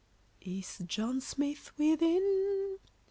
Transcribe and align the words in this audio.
]Is 0.41 0.79
John 0.87 1.21
Smith 1.21 1.77
within? 1.77 2.79